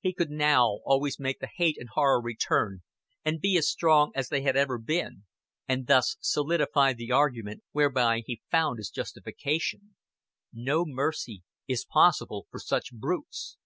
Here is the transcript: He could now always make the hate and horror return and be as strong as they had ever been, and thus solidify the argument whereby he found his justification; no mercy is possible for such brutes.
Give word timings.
He 0.00 0.12
could 0.12 0.32
now 0.32 0.80
always 0.84 1.20
make 1.20 1.38
the 1.38 1.46
hate 1.46 1.76
and 1.78 1.88
horror 1.90 2.20
return 2.20 2.82
and 3.24 3.40
be 3.40 3.56
as 3.56 3.68
strong 3.70 4.10
as 4.16 4.28
they 4.28 4.42
had 4.42 4.56
ever 4.56 4.78
been, 4.78 5.26
and 5.68 5.86
thus 5.86 6.16
solidify 6.18 6.92
the 6.94 7.12
argument 7.12 7.62
whereby 7.70 8.24
he 8.26 8.42
found 8.50 8.78
his 8.78 8.90
justification; 8.90 9.94
no 10.52 10.84
mercy 10.84 11.44
is 11.68 11.84
possible 11.88 12.48
for 12.50 12.58
such 12.58 12.92
brutes. 12.92 13.58